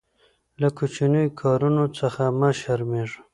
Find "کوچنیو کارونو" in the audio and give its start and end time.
0.77-1.83